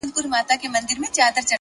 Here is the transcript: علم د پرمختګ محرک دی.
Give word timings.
علم 0.03 0.11
د 0.13 0.15
پرمختګ 0.19 0.61
محرک 0.73 1.15
دی. 1.35 1.41